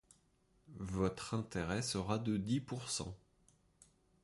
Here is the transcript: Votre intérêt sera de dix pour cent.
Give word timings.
Votre 0.79 1.35
intérêt 1.35 1.83
sera 1.83 2.17
de 2.17 2.35
dix 2.35 2.59
pour 2.59 2.89
cent. 2.89 3.15